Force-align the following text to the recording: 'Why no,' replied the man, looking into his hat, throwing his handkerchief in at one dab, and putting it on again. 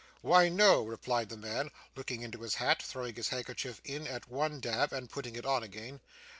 'Why 0.23 0.49
no,' 0.49 0.81
replied 0.81 1.29
the 1.29 1.37
man, 1.37 1.69
looking 1.95 2.23
into 2.23 2.41
his 2.41 2.55
hat, 2.55 2.81
throwing 2.81 3.13
his 3.13 3.27
handkerchief 3.29 3.79
in 3.85 4.07
at 4.07 4.27
one 4.27 4.59
dab, 4.59 4.91
and 4.91 5.07
putting 5.11 5.35
it 5.35 5.45
on 5.45 5.61
again. 5.61 5.99